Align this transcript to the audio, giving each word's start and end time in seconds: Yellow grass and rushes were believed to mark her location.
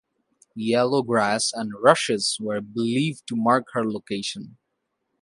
Yellow 0.55 1.03
grass 1.03 1.51
and 1.53 1.73
rushes 1.79 2.39
were 2.41 2.59
believed 2.59 3.27
to 3.27 3.35
mark 3.35 3.67
her 3.73 3.85
location. 3.87 4.57